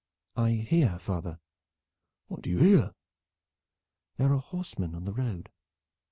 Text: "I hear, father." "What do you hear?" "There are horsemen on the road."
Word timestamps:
"I 0.35 0.53
hear, 0.53 0.97
father." 0.97 1.37
"What 2.27 2.41
do 2.41 2.49
you 2.49 2.57
hear?" 2.57 2.95
"There 4.17 4.33
are 4.33 4.39
horsemen 4.39 4.95
on 4.95 5.05
the 5.05 5.13
road." 5.13 5.51